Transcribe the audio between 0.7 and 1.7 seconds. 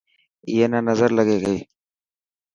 نا نظر لگي گئي.